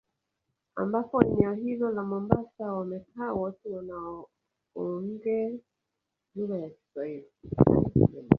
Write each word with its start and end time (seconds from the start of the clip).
Ambapo 0.75 1.21
eneo 1.21 1.53
hilo 1.53 1.91
la 1.91 2.03
mombasa 2.03 2.73
wamekaa 2.73 3.33
watu 3.33 3.75
wanaoonge 3.75 5.59
lugha 6.35 6.57
ya 6.57 6.69
kiswahili 6.69 7.25